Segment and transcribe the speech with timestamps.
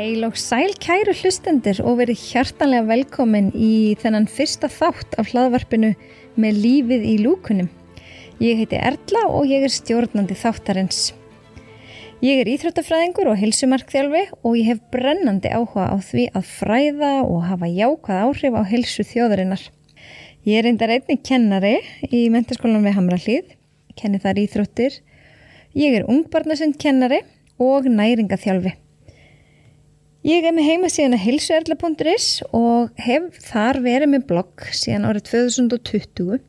[0.00, 5.90] Heil og sæl kæru hlustendur og verið hjartanlega velkomin í þennan fyrsta þátt af hlaðvarpinu
[6.40, 7.68] með lífið í lúkunum.
[8.40, 11.02] Ég heiti Erla og ég er stjórnandi þáttarins.
[12.24, 17.44] Ég er íþróttafræðingur og hilsumarkþjálfi og ég hef brennandi áhuga á því að fræða og
[17.50, 19.68] hafa jákvæð áhrif á hilsu þjóðarinnar.
[20.48, 21.76] Ég er reyndar einni kennari
[22.08, 23.56] í mentarskólanum við Hamrallíð,
[24.00, 25.02] kenni þar íþróttir.
[25.76, 27.26] Ég er ungbarnasund kennari
[27.60, 28.79] og næringaþjálfi.
[30.20, 36.42] Ég er með heimasíðan að hilsuerla.is og hef þar verið með blogg síðan árið 2020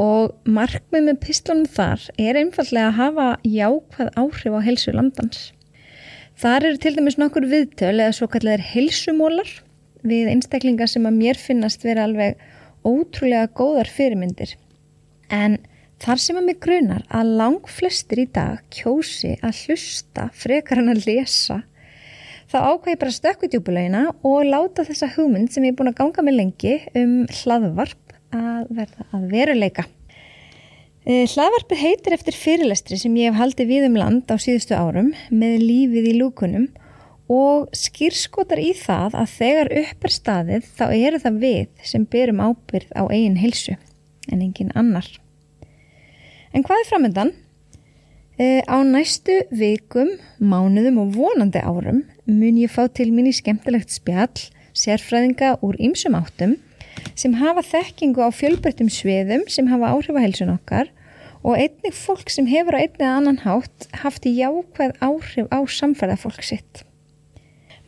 [0.00, 5.40] og markmið með pislunum þar er einfallega að hafa jákvæð áhrif á hilsu landans.
[6.36, 9.48] Þar eru til dæmis nokkur viðtöl eða svo kallar hilsumólar
[10.04, 12.36] við einstaklingar sem að mér finnast vera alveg
[12.84, 14.58] ótrúlega góðar fyrirmyndir.
[15.32, 15.56] En
[16.04, 20.92] þar sem að mig grunar að lang flestir í dag kjósi að hlusta frekar hann
[20.92, 21.62] að lesa
[22.50, 26.38] þá ákvæði bara stökkutjúbulegina og láta þessa hugmynd sem ég er búin að ganga með
[26.40, 29.86] lengi um hlaðvarp að verða að veruleika.
[31.06, 35.14] Eh, hlaðvarpið heitir eftir fyrirlestri sem ég hef haldið við um land á síðustu árum
[35.32, 36.66] með lífið í lúkunum
[37.30, 42.42] og skýrskotar í það að þegar upp er staðið þá eru það við sem berum
[42.42, 43.76] ábyrð á eigin hilsu
[44.30, 45.06] en engin annar.
[46.50, 47.32] En hvað er framöndan?
[48.40, 53.92] E, á næstu vikum, mánuðum og vonandi árum mun ég fá til mín í skemmtilegt
[53.92, 56.54] spjall sérfræðinga úr ýmsum áttum
[57.12, 60.88] sem hafa þekkingu á fjölbreyttum sviðum sem hafa áhrif á helsun okkar
[61.44, 66.40] og einnig fólk sem hefur á einnig annan hátt haft í jákvæð áhrif á samfærðafólk
[66.40, 66.86] sitt.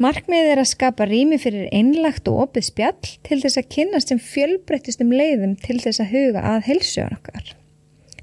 [0.05, 4.20] Markmiðið er að skapa rými fyrir einlagt og opið spjall til þess að kynast sem
[4.20, 7.53] fjölbreyttistum leiðum til þess að huga að helsuðan okkar.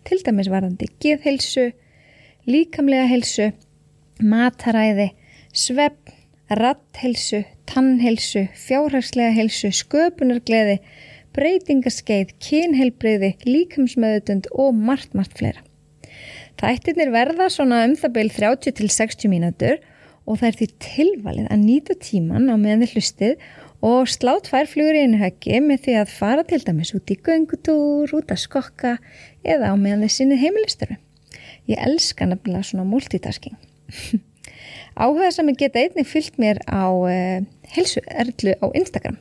[0.05, 1.71] Til dæmis varðandi geðhelsu,
[2.49, 3.51] líkamlega helsu,
[4.19, 5.11] mataræði,
[5.53, 6.09] svepp,
[6.49, 10.79] ratthelsu, tannhelsu, fjárhagslega helsu, sköpunargleði,
[11.37, 15.61] breytingaskeið, kynhelbreyði, líkamsmöðutund og margt, margt fleira.
[16.59, 19.77] Þættirnir verða svona um það beil 30-60 mínútur
[20.25, 23.45] og það er því tilvalið að nýta tíman á meðan þið hlustið
[23.85, 27.15] og slá tvær flugur í einu höggi með því að fara til dæmis út í
[27.15, 28.97] göngutúr, út að skokka
[29.45, 30.99] eða á meðan þið sinnið heimilistöru.
[31.69, 33.55] Ég elska nefnilega svona multitasking.
[34.99, 37.41] Áhuga sem ég geta einnig fyllt mér á uh,
[37.75, 39.19] helsuerlu á Instagram.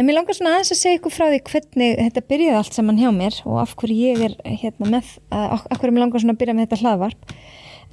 [0.00, 3.00] En mér langar svona aðeins að segja ykkur frá því hvernig þetta byrjaði allt saman
[3.00, 6.40] hjá mér og af hverju ég er hérna með, af hverju mér langar svona að
[6.40, 7.34] byrja með þetta hlaðvarp.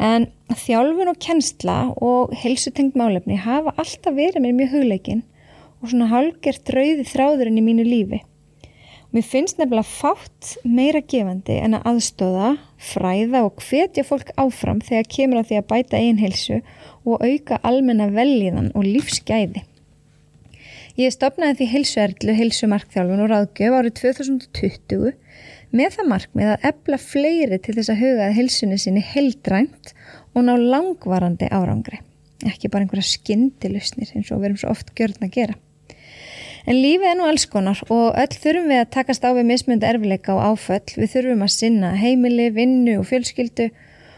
[0.07, 5.25] En þjálfun og kennsla og helsutengt málefni hafa alltaf verið mér mjög hugleikin
[5.81, 8.21] og svona hálgert rauði þráðurinn í mínu lífi.
[9.11, 15.09] Mér finnst nefnilega fátt meira gefandi en að aðstóða, fræða og hvetja fólk áfram þegar
[15.13, 16.59] kemur að því að bæta einhelsu
[17.07, 19.63] og auka almenna velíðan og lífsgæði.
[20.97, 25.11] Ég stopnaði því helsuerlu, helsumarkþjálfun og ráðgjöf árið 2020
[25.77, 29.93] með það markmið að ebla fleiri til þess að huga að helsunni sinni heldrænt
[30.33, 32.01] og ná langvarandi árangri.
[32.45, 35.57] Ekki bara einhverja skindilusnir eins og við erum svo oft gjörn að gera.
[36.67, 39.87] En lífið er nú alls konar og öll þurfum við að takast á við mismönda
[39.87, 40.83] erfileika og áföll.
[40.99, 43.69] Við þurfum að sinna heimili, vinnu og fjölskyldu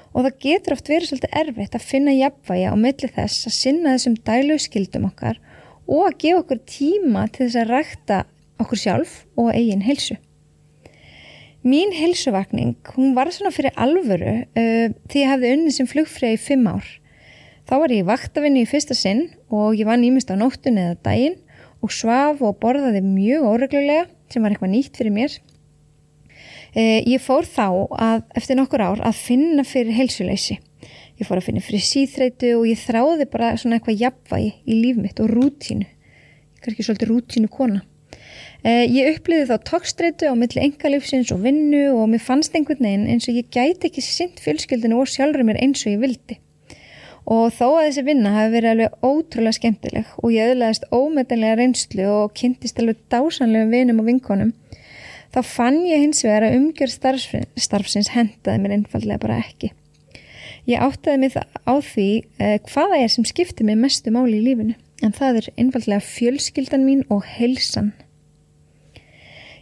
[0.09, 3.91] og það getur oft verið svolítið erfitt að finna jafnvægi á milli þess að sinna
[3.93, 5.37] þessum dælu skildum okkar
[5.85, 8.17] og að gefa okkur tíma til þess að rækta
[8.63, 10.17] okkur sjálf og eigin helsu.
[11.61, 16.41] Mín helsuvakning, hún var svona fyrir alvöru uh, því ég hafði unni sem flugfrið í
[16.41, 16.89] fimm ár.
[17.69, 21.37] Þá var ég vaktavinni í fyrsta sinn og ég var nýmist á nóttunni eða daginn
[21.83, 25.35] og svaf og borðaði mjög óreglulega sem var eitthvað nýtt fyrir mér.
[26.75, 27.67] E, ég fór þá
[27.97, 30.59] að eftir nokkur ár að finna fyrir heilsuleysi.
[31.19, 34.99] Ég fór að finna fyrir síþreitu og ég þráði bara svona eitthvað jafnvægi í líf
[34.99, 35.87] mitt og rútínu.
[35.87, 37.81] Ég er ekki svolítið rútínu kona.
[38.59, 43.07] E, ég uppliði þá tókstreitu á milli engalífsins og vinnu og mér fannst einhvern veginn
[43.07, 46.39] eins og ég gæti ekki sint fjölskyldinu og sjálfur mér eins og ég vildi
[47.29, 52.07] og þó að þessi vinna hafi verið alveg ótrúlega skemmtileg og ég öðlaðist ómetanlega reynslu
[52.09, 54.55] og kynntist alveg dásanlegum vinum og vinkonum
[55.35, 59.71] þá fann ég hins vegar að umgjör starfsins hendaði mér einfallega bara ekki.
[60.69, 62.09] Ég áttaði mig á því
[62.41, 64.75] eh, hvaða er sem skipti mig mestu máli í lífinu
[65.05, 67.93] en það er einfallega fjölskyldan mín og heilsan.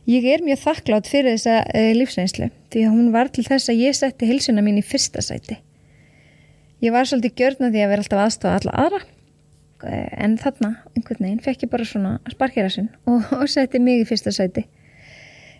[0.07, 3.83] Ég er mjög þakklátt fyrir þessa eh, lífsreynslu því að hún var til þess að
[3.83, 5.59] ég setti heilsuna mín í fyrsta sæti.
[6.83, 8.99] Ég var svolítið gjörna því að vera alltaf aðstofa alla aðra
[9.89, 14.03] eh, en þarna, einhvern veginn, fekk ég bara svona sparkera sinn og, og setti mig
[14.03, 14.67] í fyrsta sæti.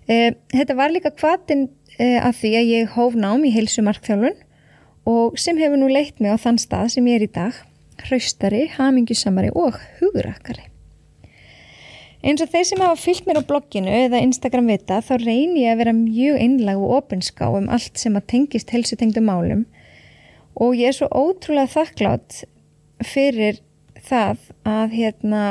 [0.07, 1.65] E, þetta var líka hvaðin
[1.97, 4.37] e, að því að ég hóf nám í heilsumarkþjálfun
[5.09, 7.57] og sem hefur nú leitt mig á þann stað sem ég er í dag
[8.05, 10.67] hraustari, hamingjusamari og hugurakari.
[12.27, 15.73] Eins og þeir sem hafa fyllt mér á blogginu eða Instagram vita þá reynir ég
[15.73, 19.65] að vera mjög einlag og opinská um allt sem að tengist helsutengdu málum
[20.57, 22.43] og ég er svo ótrúlega þakklátt
[23.05, 23.61] fyrir
[24.07, 25.43] það að hérna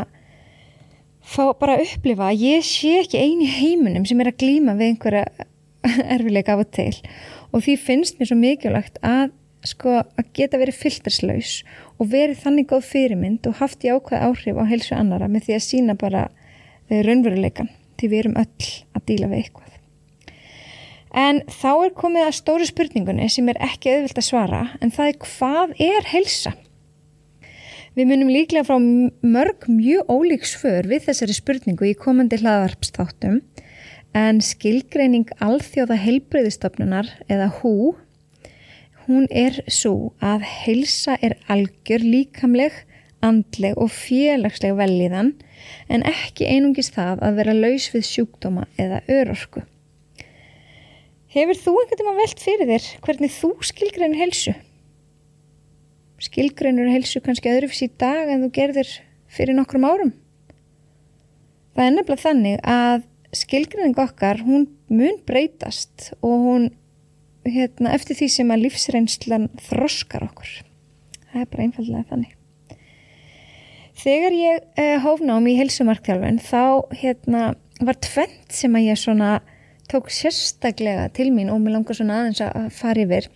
[1.27, 4.93] fá bara að upplifa að ég sé ekki eini heiminum sem er að glýma við
[4.93, 5.25] einhverja
[6.17, 6.93] erfileika af og til
[7.53, 9.35] og því finnst mér svo mikilvægt að
[9.67, 11.57] sko að geta verið filterslaus
[11.97, 15.57] og verið þannig góð fyrirmynd og haft í ákvað áhrif á helsu annara með því
[15.57, 16.29] að sína bara
[16.91, 19.73] raunveruleikan því við erum öll að díla við eitthvað.
[21.17, 25.11] En þá er komið að stóru spurningunni sem er ekki auðvilt að svara en það
[25.11, 26.53] er hvað er helsa?
[27.97, 33.39] Við munum líklega frá mörg mjög ólíks för við þessari spurningu í komandi hlaðvarpstáttum
[34.17, 37.95] en skilgreining alþjóða heilbreyðistofnunar eða hú
[39.07, 42.75] hún er svo að helsa er algjör líkamleg,
[43.25, 45.33] andleg og félagsleg velíðan
[45.89, 49.65] en ekki einungis það að vera laus við sjúkdóma eða örorku.
[51.37, 54.55] Hefur þú einhvern veginn velt fyrir þér hvernig þú skilgreinur helsu?
[56.25, 58.93] Skilgreinur helsu kannski öðrufs í dag en þú gerðir
[59.29, 60.15] fyrir nokkrum árum?
[61.77, 63.05] Það er nefnilega þannig að
[63.37, 66.65] skilgreining okkar, hún mun breytast og hún
[67.45, 70.55] hérna, eftir því sem að lífsreynslan þroskar okkur.
[71.35, 72.33] Það er bara einfallega þannig.
[73.97, 76.65] Þegar ég uh, hóf nám í helsumarkþjálfun þá
[76.97, 77.45] hérna,
[77.85, 79.35] var tvent sem að ég svona
[79.91, 83.29] tók sérstaklega til mín og mér langar svona aðeins að fara yfir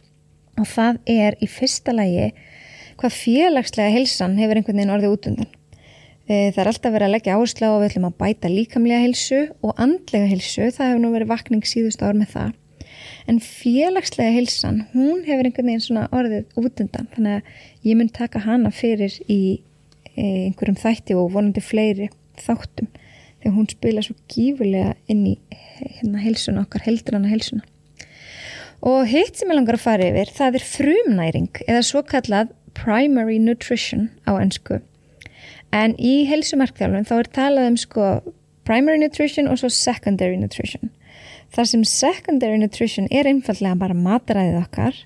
[0.61, 2.31] og það er í fyrsta lægi
[3.01, 5.51] hvað félagslega helsan hefur einhvern veginn orðið út undan.
[6.31, 9.05] Uh, það er alltaf verið að leggja áherslu á að við ætlum að bæta líkamlega
[9.07, 12.53] helsu og andlega helsu, það hefur nú verið vakning síðust ár með það.
[13.31, 18.13] En félagslega helsan, hún hefur einhvern veginn svona orðið út undan þannig að ég mun
[18.15, 19.41] taka hana fyrir í
[20.21, 22.11] einhverjum þætti og vonandi fleiri
[22.41, 22.91] þáttum
[23.41, 25.35] þegar hún spila svo gífurlega inn í
[25.81, 27.65] hérna helsuna okkar, heldrana helsuna.
[28.81, 33.39] Og hitt sem ég langar að fara yfir, það er frumnæring eða svo kallað primary
[33.43, 34.81] nutrition á ennsku.
[35.73, 38.07] En í helsumarkþjálfum þá er talað um sko
[38.67, 40.91] primary nutrition og svo secondary nutrition.
[41.55, 44.99] Þar sem secondary nutrition er einfallega bara mataræðið okkar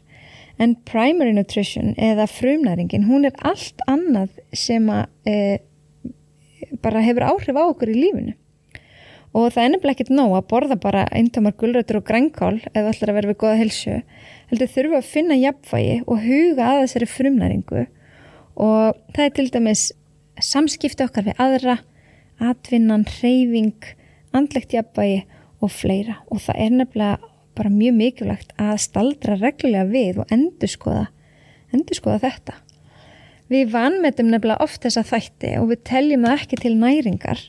[0.61, 5.59] en primary nutrition eða frumnæringin hún er allt annað sem að e,
[6.83, 8.35] bara hefur áhrif á okkur í lífinu.
[9.35, 13.11] Og það er nefnilega ekkert nóg að borða bara eintamar gullrötur og grænkál ef allar
[13.11, 13.97] að vera við goða helsu
[14.51, 17.85] heldur þurfu að finna jafnvægi og huga að þessari frumnæringu.
[18.55, 19.85] Og það er til dæmis
[20.39, 21.79] samskipti okkar við aðra
[22.43, 23.91] atvinnan, reyfing
[24.35, 25.25] andlegt jafnvægi
[25.63, 26.21] og fleira.
[26.31, 31.09] Og það er nefnilega bara mjög mikilvægt að staldra reglulega við og endur skoða,
[31.75, 32.61] endur skoða þetta.
[33.53, 37.43] Við vanmetum nefnilega oft þessa þætti og við teljum það ekki til næringar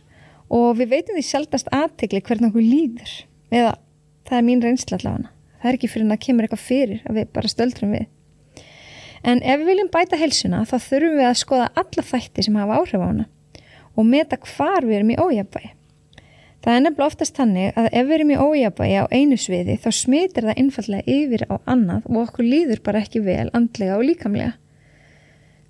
[0.52, 3.14] og við veitum því sjálfast aðtegli hvernig okkur líður
[3.56, 3.72] eða
[4.28, 5.32] það er mín reynsla allavega.
[5.62, 8.10] Það er ekki fyrir að það kemur eitthvað fyrir að við bara stöldrum við.
[9.26, 12.82] En ef við viljum bæta helsuna þá þurfum við að skoða alla þætti sem hafa
[12.82, 13.26] áhrif á hana
[13.96, 15.72] og meta hvar við erum í ójabæi.
[16.66, 19.90] Það er nefnilega oftast þannig að ef við erum í ójabægi á einu sviði þá
[19.96, 24.56] smitir það einfallega yfir á annað og okkur líður bara ekki vel andlega og líkamlega.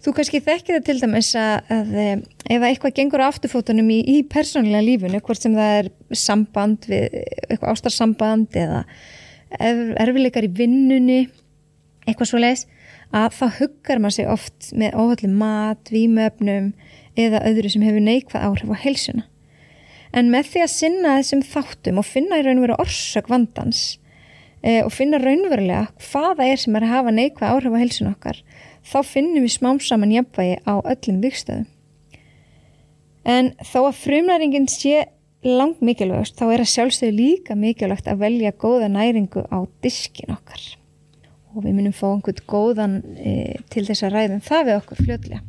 [0.05, 2.17] Þú kannski þekkir það til dæmis að, að eh,
[2.53, 7.15] ef eitthvað gengur á afturfótunum í, í persónulega lífunu, hvort sem það er samband við
[7.49, 8.83] eitthvað ástarsamband eða
[10.03, 11.23] erfileikar í vinnunni,
[12.05, 12.67] eitthvað svo leiðis,
[13.15, 16.71] að þá huggar maður sig oft með óhaldum mat, vímöfnum
[17.17, 19.25] eða öðru sem hefur neikvað áhrif á helsuna.
[20.15, 23.81] En með því að sinna þessum þáttum og finna í raun og veru orsök vandans
[24.61, 28.39] e, og finna raunverulega hvaða er sem er að hafa neikvæð áhrif á helsun okkar,
[28.85, 31.67] þá finnum við smám saman jafnvægi á öllum vikstöðum.
[33.25, 35.07] En þó að frumnæringin sé
[35.45, 40.61] langt mikilvægast, þá er að sjálfstöðu líka mikilvægt að velja góða næringu á diskin okkar.
[41.55, 45.41] Og við munum fá einhvern góðan e, til þess að ræðum það við okkur fljóðlega.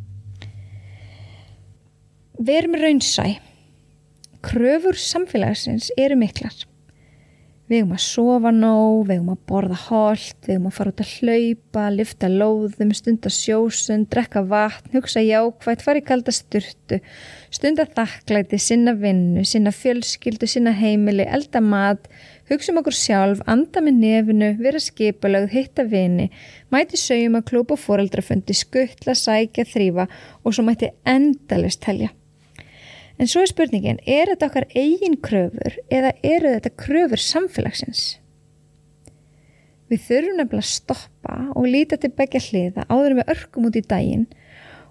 [2.46, 3.26] Verum raunsæ
[4.44, 6.54] kröfur samfélagsins eru miklar.
[7.66, 11.00] Við höfum að sofa nóg, við höfum að borða hold, við höfum að fara út
[11.02, 17.00] að hlaupa, lifta lóðum, stunda sjósun, drekka vatn, hugsa jákvægt, fara í kalda styrtu,
[17.50, 22.06] stunda þakklæti, sinna vinnu, sinna fjölskyldu, sinna heimili, elda mat,
[22.52, 26.28] hugsa um okkur sjálf, anda með nefnu, vera skipalögð, hitta vini,
[26.70, 30.06] mæti sögjum að klúpa fóreldrafundi, skuttla, sækja, þrýfa
[30.44, 32.12] og svo mæti endalist telja.
[33.16, 38.18] En svo er spurningin, er þetta okkar eigin kröfur eða eru þetta kröfur samfélagsins?
[39.86, 43.84] Við þurfum nefnilega að stoppa og líta til begja hliða áður við örkum út í
[43.86, 44.26] daginn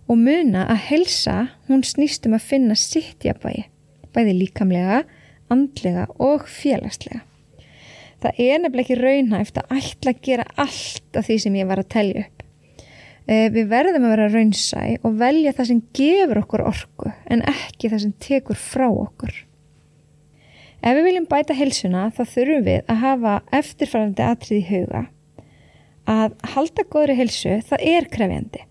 [0.08, 1.36] og muna að helsa
[1.70, 3.66] hún snýst um að finna sitt jafnvægi,
[4.16, 5.02] bæði líkamlega,
[5.52, 7.22] andlega og félagslega.
[8.24, 11.82] Það er nefnilega ekki raunhæft að ætla að gera allt af því sem ég var
[11.82, 12.45] að telja upp.
[13.26, 17.90] Eh, við verðum að vera raunsæ og velja það sem gefur okkur orku en ekki
[17.90, 19.34] það sem tekur frá okkur.
[20.86, 25.02] Ef við viljum bæta helsuna þá þurfum við að hafa eftirfærandi atrið í huga
[26.06, 28.62] að halda góðri helsu það er krefjandi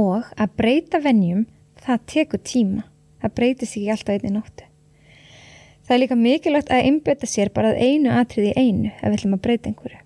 [0.00, 1.42] og að breyta vennjum
[1.84, 2.86] það tekur tíma.
[3.20, 4.64] Það breytist ekki alltaf einni nóttu.
[5.84, 9.18] Það er líka mikilvægt að einbjöta sér bara að einu atrið í einu ef við
[9.18, 10.00] ætlum að breyta einhverju.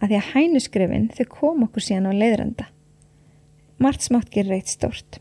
[0.00, 2.68] Að því að hænusgrifin þau kom okkur síðan á leiðranda.
[3.80, 5.20] Mart smátt gerir eitt stort.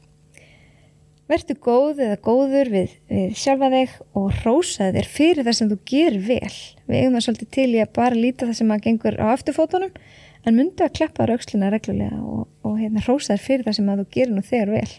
[1.29, 5.77] Vertu góð eða góður við, við sjálfa þig og rósaði þér fyrir það sem þú
[5.91, 6.55] gerir vel.
[6.89, 9.99] Við eigum það svolítið til í að bara líta það sem að gengur á afturfótunum
[10.47, 14.01] en myndu að klappa rauksluna reglulega og, og hérna, rósaði þér fyrir það sem að
[14.01, 14.89] þú gerir nú þegar vel.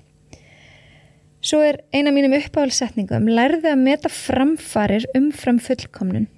[1.41, 6.29] Svo er eina mínum uppáhaldsetningum lærði að meta framfarir umfram fullkomnun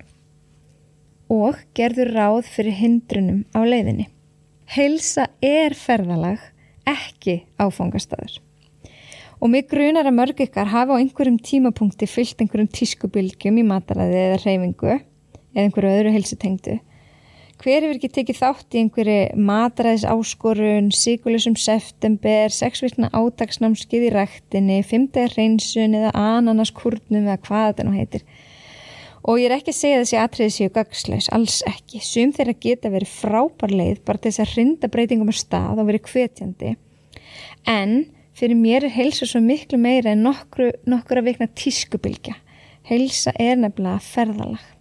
[1.33, 4.07] og gerður ráð fyrir hindrunum á leiðinni.
[4.73, 6.41] Heilsa er ferðalag,
[6.89, 8.39] ekki áfangastadur.
[9.43, 14.23] Og mig grunar að mörg ykkar hafa á einhverjum tímapunkti fyllt einhverjum tískubilgjum í mataræði
[14.29, 16.79] eða reyfingu eða einhverju öðru heilsutengdu
[17.63, 24.81] Hver hefur ekki tekið þátt í einhverju matræðis áskorun, síkulusum september, sexvirkna átagsnámskið í rættinni,
[24.83, 28.25] fymtega reynsun eða ananaskurnum eða hvað þetta nú heitir.
[29.23, 32.01] Og ég er ekki að segja þessi atriði séu gagslaus, alls ekki.
[32.03, 35.89] Sum þeirra geta verið frábær leið bara til þess að rinda breytingum á stað og
[35.93, 36.75] verið hvetjandi.
[37.71, 37.97] En
[38.35, 42.35] fyrir mér er heilsa svo miklu meira en nokkru, nokkura vikna tískubilgja.
[42.89, 44.73] Heilsa er nefnilega ferðalag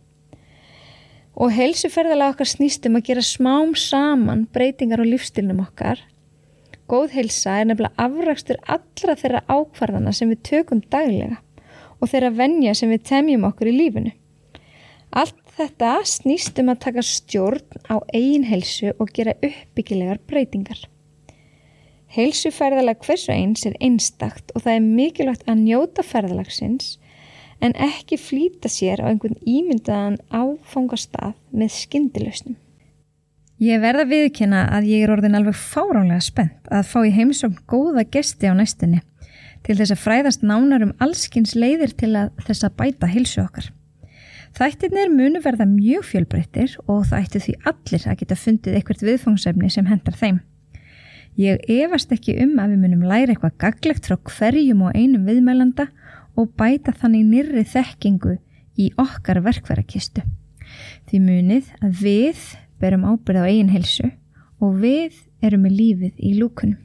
[1.41, 6.01] og helsuferðalega okkar snýstum að gera smám saman breytingar á lífstilnum okkar.
[6.91, 11.39] Góð helsa er nefnilega afrakstur allra þeirra ákvarðana sem við tökum daglega
[12.01, 14.11] og þeirra vennja sem við temjum okkur í lífinu.
[15.11, 20.85] Allt þetta snýstum að taka stjórn á eigin helsu og gera uppbyggilegar breytingar.
[22.11, 26.97] Helsuferðalag hversu eins er einstakt og það er mikilvægt að njóta ferðalagsins
[27.63, 32.57] en ekki flýta sér á einhvern ímyndaðan áfangastað með skyndilausnum.
[33.61, 38.07] Ég verða viðkynna að ég er orðin alveg fáránlega spennt að fá í heimsókn góða
[38.09, 39.03] gesti á næstinni
[39.61, 43.69] til þess að fræðast nánar um allskins leiðir til að þess að bæta hilsu okkar.
[44.51, 49.69] Þættirnir munu verða mjög fjölbreyttir og það ættu því allir að geta fundið eitthvað viðfangsefni
[49.71, 50.41] sem hendar þeim.
[51.39, 55.87] Ég efast ekki um að við munum læra eitthvað gaglegt frá hverjum og einum viðmælanda
[56.35, 58.35] og bæta þannig nýrri þekkingu
[58.75, 60.25] í okkar verkværakistu.
[61.07, 62.45] Því munið að við
[62.83, 64.11] berum ábyrð á eigin helsu
[64.59, 66.79] og við erum með lífið í lúkunum.